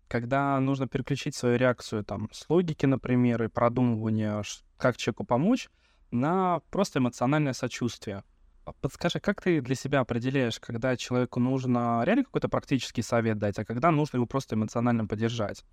когда 0.07 0.59
нужно 0.59 0.87
переключить 0.87 1.35
свою 1.35 1.57
реакцию 1.57 2.03
там 2.03 2.29
с 2.31 2.49
логики, 2.49 2.85
например, 2.85 3.43
и 3.43 3.47
продумывания, 3.47 4.43
как 4.77 4.97
человеку 4.97 5.23
помочь, 5.23 5.69
на 6.11 6.61
просто 6.71 6.99
эмоциональное 6.99 7.53
сочувствие. 7.53 8.23
А 8.65 8.73
подскажи, 8.73 9.19
как 9.19 9.41
ты 9.41 9.61
для 9.61 9.75
себя 9.75 9.99
определяешь, 9.99 10.59
когда 10.59 10.97
человеку 10.97 11.39
нужно 11.39 12.01
реально 12.03 12.23
какой-то 12.23 12.49
практический 12.49 13.01
совет 13.01 13.37
дать, 13.37 13.57
а 13.59 13.65
когда 13.65 13.91
нужно 13.91 14.17
его 14.17 14.25
просто 14.25 14.55
эмоционально 14.55 15.05
поддержать? 15.05 15.63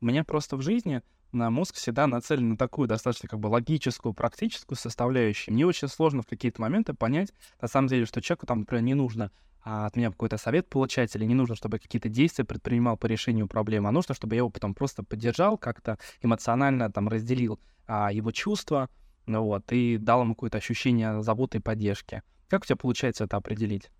У 0.00 0.06
меня 0.06 0.24
просто 0.24 0.56
в 0.56 0.62
жизни 0.62 1.02
на 1.32 1.50
мозг 1.50 1.74
всегда 1.74 2.06
нацелен 2.06 2.50
на 2.50 2.56
такую 2.56 2.88
достаточно 2.88 3.28
как 3.28 3.38
бы 3.38 3.48
логическую, 3.48 4.14
практическую 4.14 4.76
составляющую. 4.78 5.52
Мне 5.54 5.66
очень 5.66 5.88
сложно 5.88 6.22
в 6.22 6.26
какие-то 6.26 6.60
моменты 6.60 6.94
понять, 6.94 7.32
на 7.60 7.68
самом 7.68 7.88
деле, 7.88 8.06
что 8.06 8.22
человеку 8.22 8.46
там, 8.46 8.60
например, 8.60 8.82
не 8.84 8.94
нужно 8.94 9.30
от 9.62 9.96
меня 9.96 10.10
какой-то 10.10 10.38
совет 10.38 10.68
получать, 10.68 11.14
или 11.16 11.24
не 11.24 11.34
нужно, 11.34 11.54
чтобы 11.54 11.78
какие-то 11.78 12.08
действия 12.08 12.44
предпринимал 12.44 12.96
по 12.96 13.06
решению 13.06 13.46
проблемы, 13.46 13.88
а 13.88 13.92
нужно, 13.92 14.14
чтобы 14.14 14.34
я 14.34 14.38
его 14.38 14.50
потом 14.50 14.74
просто 14.74 15.02
поддержал, 15.02 15.58
как-то 15.58 15.98
эмоционально 16.22 16.90
там 16.90 17.08
разделил 17.08 17.60
а, 17.86 18.12
его 18.12 18.30
чувства, 18.30 18.88
ну 19.26 19.42
вот, 19.44 19.70
и 19.72 19.98
дал 19.98 20.22
ему 20.22 20.34
какое-то 20.34 20.58
ощущение 20.58 21.22
заботы 21.22 21.58
и 21.58 21.60
поддержки. 21.60 22.22
Как 22.48 22.62
у 22.62 22.66
тебя 22.66 22.76
получается 22.76 23.24
это 23.24 23.36
определить? 23.36 23.90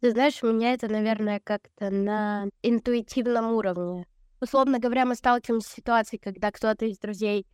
Ты 0.00 0.12
знаешь, 0.12 0.42
у 0.42 0.52
меня 0.52 0.72
это, 0.72 0.88
наверное, 0.88 1.40
как-то 1.42 1.90
на 1.90 2.46
интуитивном 2.62 3.52
уровне. 3.52 4.06
Условно 4.40 4.78
говоря, 4.78 5.04
мы 5.04 5.16
сталкиваемся 5.16 5.68
с 5.68 5.72
ситуацией, 5.72 6.20
когда 6.22 6.52
кто-то 6.52 6.86
из 6.86 6.98
друзей 6.98 7.46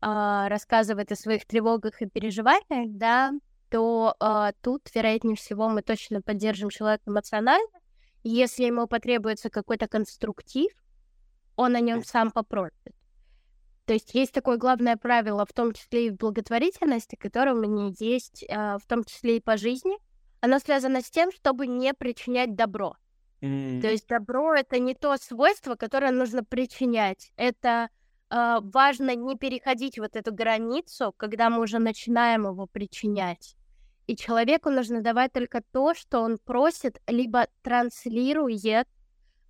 э, 0.00 0.48
рассказывает 0.48 1.12
о 1.12 1.16
своих 1.16 1.46
тревогах 1.46 2.02
и 2.02 2.06
переживаниях, 2.06 2.90
да, 2.98 3.32
то 3.72 4.14
э, 4.20 4.52
тут, 4.60 4.82
вероятнее 4.94 5.34
всего, 5.34 5.66
мы 5.70 5.80
точно 5.80 6.20
поддержим 6.20 6.68
человека 6.68 7.04
эмоционально. 7.06 7.66
Если 8.22 8.64
ему 8.64 8.86
потребуется 8.86 9.48
какой-то 9.48 9.88
конструктив, 9.88 10.70
он 11.56 11.74
о 11.74 11.80
нем 11.80 12.04
сам 12.04 12.30
попросит. 12.30 12.94
То 13.86 13.94
есть 13.94 14.14
есть 14.14 14.32
такое 14.32 14.58
главное 14.58 14.98
правило, 14.98 15.46
в 15.46 15.54
том 15.54 15.72
числе 15.72 16.08
и 16.08 16.10
в 16.10 16.16
благотворительности, 16.16 17.16
которое 17.16 17.54
у 17.54 17.60
меня 17.60 17.94
есть, 17.98 18.44
э, 18.46 18.76
в 18.76 18.86
том 18.86 19.04
числе 19.04 19.38
и 19.38 19.40
по 19.40 19.56
жизни. 19.56 19.96
Оно 20.42 20.58
связано 20.58 21.00
с 21.00 21.10
тем, 21.10 21.32
чтобы 21.32 21.66
не 21.66 21.94
причинять 21.94 22.54
добро. 22.54 22.96
Mm. 23.40 23.80
То 23.80 23.90
есть 23.90 24.06
добро 24.06 24.54
это 24.54 24.78
не 24.80 24.94
то 24.94 25.16
свойство, 25.16 25.76
которое 25.76 26.12
нужно 26.12 26.44
причинять. 26.44 27.32
Это 27.36 27.88
э, 28.28 28.58
важно 28.60 29.16
не 29.16 29.38
переходить 29.38 29.98
вот 29.98 30.14
эту 30.14 30.34
границу, 30.34 31.14
когда 31.16 31.48
мы 31.48 31.62
уже 31.62 31.78
начинаем 31.78 32.44
его 32.44 32.66
причинять. 32.66 33.56
И 34.12 34.16
человеку 34.16 34.68
нужно 34.68 35.00
давать 35.00 35.32
только 35.32 35.62
то, 35.72 35.94
что 35.94 36.20
он 36.20 36.36
просит, 36.36 37.00
либо 37.06 37.46
транслирует, 37.62 38.86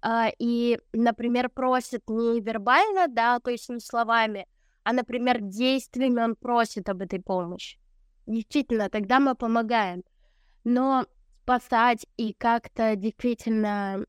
а, 0.01 0.31
и, 0.39 0.79
например, 0.93 1.49
просит 1.49 2.09
не 2.09 2.41
вербально, 2.41 3.09
да, 3.09 3.41
то 3.41 3.51
есть 3.51 3.69
не 3.69 3.81
словами, 3.81 4.47
а, 4.85 4.93
например, 4.93 5.41
действиями 5.41 6.21
он 6.21 6.37
просит 6.37 6.89
об 6.89 7.03
этой 7.03 7.21
помощи. 7.21 7.81
Действительно, 8.29 8.89
тогда 8.89 9.19
мы 9.19 9.35
помогаем. 9.35 10.05
Но 10.63 11.07
спасать 11.43 12.07
и 12.17 12.33
как-то 12.33 12.95
действительно 12.95 14.07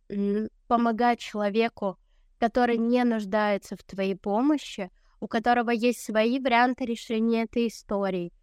помогать 0.67 1.17
человеку, 1.17 1.97
который 2.37 2.77
не 2.77 3.03
нуждается 3.05 3.75
в 3.75 3.83
твоей 3.83 4.15
помощи, 4.15 4.91
у 5.19 5.27
которого 5.27 5.71
есть 5.71 6.05
свои 6.05 6.37
варианты 6.37 6.85
решения 6.85 7.45
этой 7.45 7.69
истории– 7.69 8.31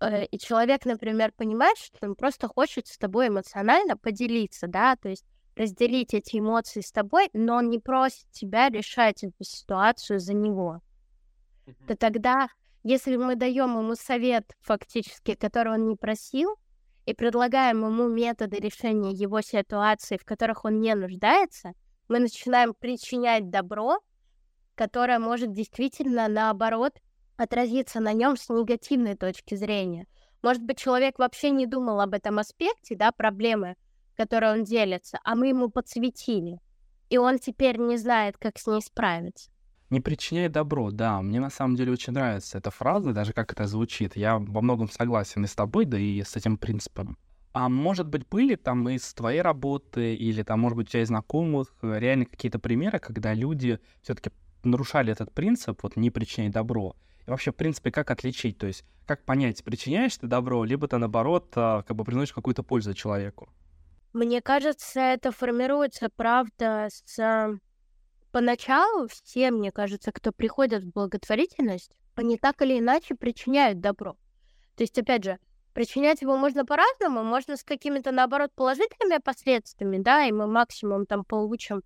и 0.00 0.38
человек, 0.38 0.84
например, 0.84 1.32
понимает, 1.32 1.78
что 1.78 2.06
он 2.06 2.14
просто 2.14 2.48
хочет 2.48 2.86
с 2.86 2.98
тобой 2.98 3.28
эмоционально 3.28 3.96
поделиться, 3.96 4.66
да, 4.66 4.96
то 4.96 5.08
есть 5.08 5.24
разделить 5.56 6.12
эти 6.12 6.36
эмоции 6.36 6.80
с 6.80 6.92
тобой, 6.92 7.30
но 7.32 7.56
он 7.56 7.70
не 7.70 7.78
просит 7.78 8.30
тебя 8.30 8.68
решать 8.68 9.24
эту 9.24 9.42
ситуацию 9.42 10.20
за 10.20 10.34
него. 10.34 10.80
Mm-hmm. 11.66 11.86
То 11.86 11.96
тогда, 11.96 12.48
если 12.82 13.16
мы 13.16 13.36
даем 13.36 13.78
ему 13.78 13.94
совет 13.94 14.44
фактически, 14.60 15.34
который 15.34 15.72
он 15.72 15.88
не 15.88 15.96
просил, 15.96 16.56
и 17.06 17.14
предлагаем 17.14 17.84
ему 17.84 18.08
методы 18.08 18.56
решения 18.56 19.12
его 19.12 19.40
ситуации, 19.40 20.18
в 20.18 20.24
которых 20.24 20.64
он 20.64 20.80
не 20.80 20.94
нуждается, 20.94 21.72
мы 22.08 22.18
начинаем 22.18 22.74
причинять 22.74 23.48
добро, 23.48 24.00
которое 24.74 25.18
может 25.18 25.52
действительно, 25.52 26.28
наоборот, 26.28 26.92
отразиться 27.36 28.00
на 28.00 28.12
нем 28.12 28.36
с 28.36 28.48
негативной 28.48 29.16
точки 29.16 29.54
зрения. 29.54 30.06
Может 30.42 30.62
быть, 30.62 30.78
человек 30.78 31.18
вообще 31.18 31.50
не 31.50 31.66
думал 31.66 32.00
об 32.00 32.14
этом 32.14 32.38
аспекте, 32.38 32.96
да, 32.96 33.12
проблемы, 33.12 33.76
которой 34.16 34.52
он 34.52 34.64
делится, 34.64 35.18
а 35.24 35.34
мы 35.34 35.48
ему 35.48 35.68
подсветили. 35.68 36.60
И 37.10 37.18
он 37.18 37.38
теперь 37.38 37.78
не 37.78 37.96
знает, 37.96 38.36
как 38.38 38.58
с 38.58 38.66
ней 38.66 38.80
справиться. 38.80 39.50
Не 39.90 40.00
причиняй 40.00 40.48
добро, 40.48 40.90
да. 40.90 41.22
Мне 41.22 41.38
на 41.38 41.50
самом 41.50 41.76
деле 41.76 41.92
очень 41.92 42.12
нравится 42.12 42.58
эта 42.58 42.70
фраза, 42.70 43.12
даже 43.12 43.32
как 43.32 43.52
это 43.52 43.66
звучит. 43.66 44.16
Я 44.16 44.38
во 44.38 44.60
многом 44.60 44.90
согласен 44.90 45.44
и 45.44 45.46
с 45.46 45.54
тобой, 45.54 45.84
да 45.84 45.98
и 45.98 46.22
с 46.22 46.34
этим 46.34 46.58
принципом. 46.58 47.16
А 47.52 47.68
может 47.68 48.08
быть, 48.08 48.28
были 48.28 48.56
там 48.56 48.88
из 48.88 49.14
твоей 49.14 49.40
работы 49.40 50.14
или 50.14 50.42
там, 50.42 50.60
может 50.60 50.76
быть, 50.76 50.88
у 50.88 50.90
тебя 50.90 51.02
из 51.02 51.08
знакомых 51.08 51.72
реально 51.80 52.26
какие-то 52.26 52.58
примеры, 52.58 52.98
когда 52.98 53.32
люди 53.32 53.78
все-таки 54.02 54.30
нарушали 54.64 55.12
этот 55.12 55.32
принцип, 55.32 55.82
вот 55.82 55.96
не 55.96 56.10
причинять 56.10 56.52
добро, 56.52 56.96
И 57.26 57.30
вообще, 57.30 57.52
в 57.52 57.56
принципе, 57.56 57.90
как 57.90 58.10
отличить? 58.10 58.58
То 58.58 58.66
есть, 58.66 58.84
как 59.06 59.24
понять, 59.24 59.64
причиняешь 59.64 60.16
ты 60.16 60.26
добро, 60.26 60.64
либо 60.64 60.86
ты, 60.88 60.98
наоборот, 60.98 61.52
а, 61.56 61.82
как 61.82 61.96
бы 61.96 62.04
приносишь 62.04 62.32
какую-то 62.32 62.62
пользу 62.62 62.94
человеку? 62.94 63.48
Мне 64.12 64.40
кажется, 64.40 65.00
это 65.00 65.32
формируется, 65.32 66.08
правда, 66.14 66.88
с... 66.90 67.58
Поначалу 68.30 69.08
все, 69.08 69.50
мне 69.50 69.72
кажется, 69.72 70.12
кто 70.12 70.30
приходит 70.30 70.84
в 70.84 70.92
благотворительность, 70.92 71.90
они 72.14 72.36
так 72.36 72.62
или 72.62 72.78
иначе 72.78 73.14
причиняют 73.14 73.80
добро. 73.80 74.16
То 74.76 74.82
есть, 74.82 74.98
опять 74.98 75.24
же, 75.24 75.38
причинять 75.72 76.22
его 76.22 76.36
можно 76.36 76.64
по-разному, 76.64 77.24
можно 77.24 77.56
с 77.56 77.64
какими-то, 77.64 78.12
наоборот, 78.12 78.52
положительными 78.54 79.18
последствиями, 79.18 79.98
да, 79.98 80.24
и 80.24 80.32
мы 80.32 80.46
максимум 80.46 81.06
там 81.06 81.24
получим 81.24 81.82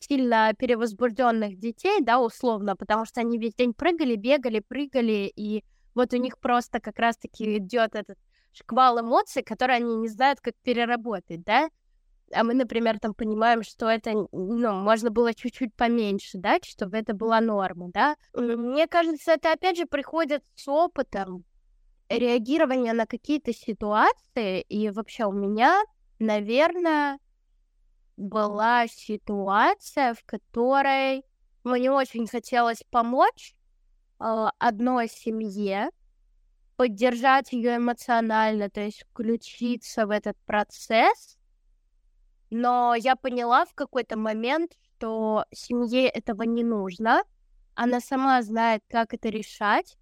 сильно 0.00 0.52
перевозбужденных 0.58 1.58
детей, 1.58 2.00
да, 2.00 2.20
условно, 2.20 2.76
потому 2.76 3.04
что 3.04 3.20
они 3.20 3.38
весь 3.38 3.54
день 3.54 3.74
прыгали, 3.74 4.16
бегали, 4.16 4.60
прыгали, 4.60 5.32
и 5.34 5.64
вот 5.94 6.12
у 6.12 6.16
них 6.16 6.38
просто 6.38 6.80
как 6.80 6.98
раз-таки 6.98 7.58
идет 7.58 7.94
этот 7.94 8.18
шквал 8.52 9.00
эмоций, 9.00 9.42
которые 9.42 9.76
они 9.76 9.96
не 9.96 10.08
знают, 10.08 10.40
как 10.40 10.54
переработать, 10.62 11.42
да, 11.42 11.68
а 12.32 12.44
мы, 12.44 12.54
например, 12.54 12.98
там 12.98 13.14
понимаем, 13.14 13.62
что 13.62 13.88
это, 13.88 14.26
ну, 14.32 14.72
можно 14.72 15.10
было 15.10 15.32
чуть-чуть 15.32 15.74
поменьше, 15.74 16.38
да, 16.38 16.58
чтобы 16.62 16.98
это 16.98 17.14
была 17.14 17.40
норма, 17.40 17.88
да. 17.88 18.16
Мне 18.34 18.86
кажется, 18.86 19.32
это 19.32 19.52
опять 19.52 19.78
же 19.78 19.86
приходит 19.86 20.44
с 20.54 20.68
опытом 20.68 21.44
реагирования 22.08 22.92
на 22.92 23.06
какие-то 23.06 23.52
ситуации, 23.52 24.60
и 24.62 24.90
вообще 24.90 25.24
у 25.24 25.32
меня, 25.32 25.82
наверное, 26.18 27.18
была 28.18 28.86
ситуация, 28.88 30.12
в 30.12 30.24
которой 30.24 31.24
мне 31.64 31.90
очень 31.90 32.26
хотелось 32.26 32.82
помочь 32.90 33.54
э, 34.20 34.46
одной 34.58 35.08
семье, 35.08 35.90
поддержать 36.76 37.52
ее 37.52 37.76
эмоционально, 37.76 38.70
то 38.70 38.80
есть 38.80 39.04
включиться 39.04 40.06
в 40.06 40.10
этот 40.10 40.36
процесс. 40.44 41.38
Но 42.50 42.94
я 42.94 43.14
поняла 43.14 43.64
в 43.66 43.74
какой-то 43.74 44.16
момент, 44.16 44.72
что 44.96 45.44
семье 45.52 46.08
этого 46.08 46.42
не 46.42 46.64
нужно. 46.64 47.22
Она 47.74 48.00
сама 48.00 48.42
знает, 48.42 48.82
как 48.88 49.14
это 49.14 49.28
решать. 49.28 49.96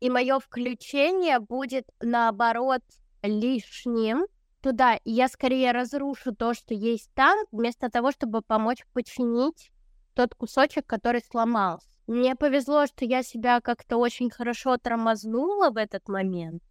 И 0.00 0.10
мое 0.10 0.40
включение 0.40 1.38
будет, 1.38 1.86
наоборот, 2.00 2.82
лишним 3.22 4.26
туда. 4.62 4.96
И 5.04 5.10
я 5.10 5.28
скорее 5.28 5.72
разрушу 5.72 6.34
то, 6.34 6.54
что 6.54 6.72
есть 6.72 7.10
там, 7.14 7.38
вместо 7.50 7.90
того, 7.90 8.12
чтобы 8.12 8.40
помочь 8.40 8.84
починить 8.92 9.70
тот 10.14 10.34
кусочек, 10.34 10.86
который 10.86 11.22
сломался. 11.22 11.88
Мне 12.06 12.34
повезло, 12.36 12.86
что 12.86 13.04
я 13.04 13.22
себя 13.22 13.60
как-то 13.60 13.96
очень 13.96 14.30
хорошо 14.30 14.76
тормознула 14.76 15.70
в 15.70 15.76
этот 15.76 16.08
момент. 16.08 16.62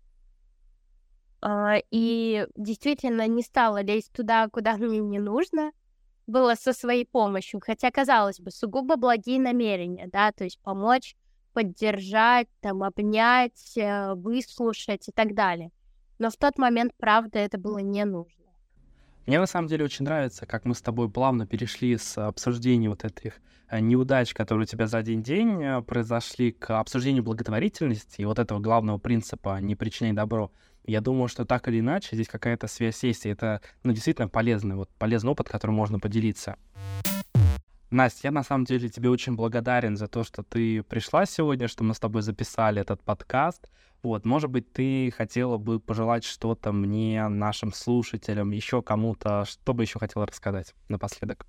А, 1.41 1.77
и 1.89 2.47
действительно 2.55 3.27
не 3.27 3.41
стала 3.41 3.81
лезть 3.81 4.11
туда, 4.13 4.47
куда 4.49 4.73
мне 4.77 4.99
не 4.99 5.19
нужно 5.19 5.71
было 6.27 6.55
со 6.55 6.73
своей 6.73 7.05
помощью. 7.05 7.59
Хотя, 7.63 7.91
казалось 7.91 8.39
бы, 8.39 8.51
сугубо 8.51 8.95
благие 8.95 9.39
намерения, 9.39 10.07
да, 10.07 10.31
то 10.31 10.43
есть 10.43 10.59
помочь, 10.61 11.15
поддержать, 11.53 12.47
там, 12.61 12.83
обнять, 12.83 13.77
э, 13.77 14.13
выслушать 14.15 15.09
и 15.09 15.11
так 15.11 15.33
далее. 15.33 15.71
Но 16.21 16.29
в 16.29 16.37
тот 16.37 16.59
момент, 16.59 16.91
правда, 16.99 17.39
это 17.39 17.57
было 17.57 17.79
не 17.79 18.05
нужно. 18.05 18.45
Мне 19.25 19.39
на 19.39 19.47
самом 19.47 19.67
деле 19.67 19.85
очень 19.85 20.05
нравится, 20.05 20.45
как 20.45 20.65
мы 20.65 20.75
с 20.75 20.81
тобой 20.81 21.09
плавно 21.09 21.47
перешли 21.47 21.97
с 21.97 22.15
обсуждения 22.15 22.89
вот 22.89 23.03
этих 23.03 23.39
э, 23.71 23.79
неудач, 23.79 24.35
которые 24.35 24.65
у 24.65 24.67
тебя 24.67 24.85
за 24.85 24.99
один 24.99 25.23
день 25.23 25.63
э, 25.63 25.81
произошли, 25.81 26.51
к 26.51 26.79
обсуждению 26.79 27.23
благотворительности 27.23 28.21
и 28.21 28.25
вот 28.25 28.37
этого 28.37 28.59
главного 28.59 28.99
принципа 28.99 29.59
«не 29.61 29.75
причиняй 29.75 30.13
добро». 30.13 30.51
Я 30.85 31.01
думаю, 31.01 31.27
что 31.27 31.43
так 31.43 31.67
или 31.67 31.79
иначе 31.79 32.09
здесь 32.15 32.27
какая-то 32.27 32.67
связь 32.67 33.03
есть, 33.03 33.25
и 33.25 33.29
это 33.29 33.61
ну, 33.81 33.91
действительно 33.91 34.27
полезный, 34.27 34.75
вот, 34.75 34.91
полезный 34.99 35.31
опыт, 35.31 35.49
которым 35.49 35.75
можно 35.75 35.99
поделиться. 35.99 36.55
Настя, 37.91 38.29
я 38.29 38.31
на 38.31 38.41
самом 38.41 38.63
деле 38.63 38.87
тебе 38.87 39.09
очень 39.09 39.35
благодарен 39.35 39.97
за 39.97 40.07
то, 40.07 40.23
что 40.23 40.43
ты 40.43 40.81
пришла 40.81 41.25
сегодня, 41.25 41.67
что 41.67 41.83
мы 41.83 41.93
с 41.93 41.99
тобой 41.99 42.21
записали 42.21 42.79
этот 42.79 43.03
подкаст. 43.03 43.69
Вот, 44.01 44.25
может 44.25 44.49
быть, 44.49 44.71
ты 44.71 45.11
хотела 45.11 45.57
бы 45.57 45.77
пожелать 45.81 46.23
что-то 46.23 46.71
мне, 46.71 47.27
нашим 47.27 47.73
слушателям, 47.73 48.51
еще 48.51 48.81
кому-то, 48.81 49.43
что 49.43 49.73
бы 49.73 49.83
еще 49.83 49.99
хотела 49.99 50.25
рассказать 50.25 50.73
напоследок? 50.87 51.45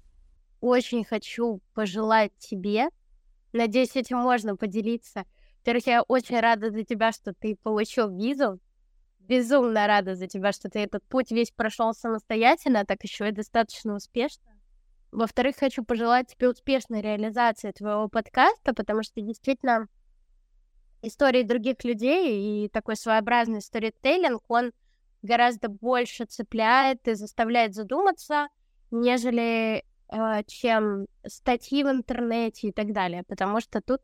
Очень 0.60 1.04
хочу 1.04 1.60
пожелать 1.74 2.32
тебе. 2.38 2.88
Надеюсь, 3.52 3.94
этим 3.94 4.18
можно 4.18 4.56
поделиться. 4.56 5.24
Во-первых, 5.60 5.86
я 5.86 6.02
очень 6.02 6.40
рада 6.40 6.72
за 6.72 6.82
тебя, 6.82 7.12
что 7.12 7.32
ты 7.32 7.54
получил 7.54 8.10
визу. 8.10 8.58
Безумно 9.20 9.86
рада 9.86 10.16
за 10.16 10.26
тебя, 10.26 10.50
что 10.50 10.68
ты 10.68 10.80
этот 10.80 11.04
путь 11.04 11.30
весь 11.30 11.52
прошел 11.52 11.94
самостоятельно, 11.94 12.84
так 12.84 13.04
еще 13.04 13.28
и 13.28 13.32
достаточно 13.32 13.94
успешно. 13.94 14.51
Во-вторых, 15.12 15.56
хочу 15.56 15.84
пожелать 15.84 16.28
тебе 16.28 16.48
успешной 16.48 17.02
реализации 17.02 17.70
твоего 17.70 18.08
подкаста, 18.08 18.72
потому 18.72 19.02
что 19.02 19.20
действительно 19.20 19.86
истории 21.02 21.42
других 21.42 21.84
людей 21.84 22.64
и 22.64 22.68
такой 22.70 22.96
своеобразный 22.96 23.60
сторителлинг, 23.60 24.42
он 24.48 24.72
гораздо 25.20 25.68
больше 25.68 26.24
цепляет 26.24 27.06
и 27.08 27.14
заставляет 27.14 27.74
задуматься, 27.74 28.48
нежели 28.90 29.84
э, 30.08 30.44
чем 30.46 31.06
статьи 31.26 31.84
в 31.84 31.90
интернете 31.90 32.68
и 32.68 32.72
так 32.72 32.92
далее, 32.94 33.22
потому 33.24 33.60
что 33.60 33.82
тут 33.82 34.00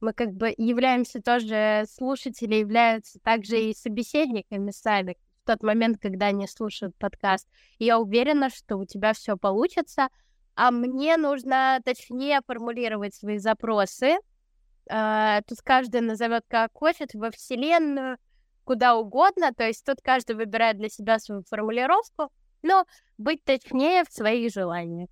мы 0.00 0.12
как 0.12 0.34
бы 0.34 0.52
являемся 0.58 1.22
тоже, 1.22 1.84
слушатели 1.88 2.56
являются 2.56 3.20
также 3.20 3.58
и 3.58 3.74
собеседниками 3.74 4.70
сами 4.70 5.16
в 5.44 5.46
тот 5.46 5.62
момент, 5.62 5.98
когда 5.98 6.26
они 6.26 6.46
слушают 6.46 6.94
подкаст. 6.96 7.48
И 7.78 7.86
я 7.86 7.98
уверена, 7.98 8.50
что 8.50 8.76
у 8.76 8.84
тебя 8.84 9.12
все 9.14 9.36
получится, 9.36 10.08
а 10.54 10.70
мне 10.70 11.16
нужно 11.16 11.80
точнее 11.84 12.40
формулировать 12.46 13.14
свои 13.14 13.38
запросы, 13.38 14.18
Uh, 14.90 15.42
тут 15.46 15.60
каждый 15.62 16.00
назовет 16.00 16.44
как 16.48 16.72
хочет, 16.74 17.14
во 17.14 17.30
Вселенную, 17.30 18.18
куда 18.64 18.96
угодно. 18.96 19.52
То 19.54 19.64
есть 19.64 19.84
тут 19.84 19.98
каждый 20.02 20.36
выбирает 20.36 20.76
для 20.76 20.88
себя 20.88 21.18
свою 21.18 21.42
формулировку, 21.48 22.30
но 22.62 22.84
быть 23.16 23.44
точнее 23.44 24.04
в 24.04 24.12
своих 24.12 24.52
желаниях. 24.52 25.08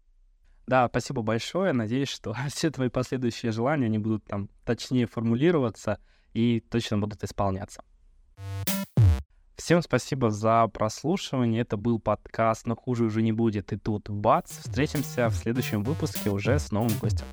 Да, 0.67 0.89
спасибо 0.89 1.23
большое. 1.23 1.73
Надеюсь, 1.73 2.09
что 2.09 2.35
все 2.49 2.71
твои 2.71 2.89
последующие 2.89 3.53
желания, 3.53 3.87
они 3.87 3.99
будут 3.99 4.25
там 4.25 4.49
точнее 4.65 5.07
формулироваться 5.07 6.01
и 6.33 6.61
точно 6.61 6.99
будут 6.99 7.23
исполняться. 7.25 7.83
Всем 9.61 9.83
спасибо 9.83 10.31
за 10.31 10.67
прослушивание. 10.69 11.61
Это 11.61 11.77
был 11.77 11.99
подкаст 11.99 12.67
«Но 12.67 12.75
хуже 12.75 13.05
уже 13.05 13.21
не 13.21 13.31
будет». 13.31 13.75
И 13.75 13.77
тут 13.77 14.09
бац, 14.09 14.53
встретимся 14.53 15.29
в 15.29 15.35
следующем 15.35 15.85
выпуске 15.85 16.31
уже 16.31 16.59
с 16.59 16.73
новым 16.73 16.97
гостем. 16.99 17.27